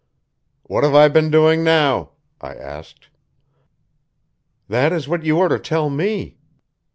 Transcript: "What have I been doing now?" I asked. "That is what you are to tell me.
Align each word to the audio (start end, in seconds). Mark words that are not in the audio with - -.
"What 0.63 0.83
have 0.83 0.95
I 0.95 1.09
been 1.09 1.29
doing 1.29 1.63
now?" 1.63 2.13
I 2.41 2.55
asked. 2.55 3.09
"That 4.67 4.91
is 4.91 5.07
what 5.07 5.23
you 5.23 5.39
are 5.41 5.47
to 5.49 5.59
tell 5.59 5.91
me. 5.91 6.39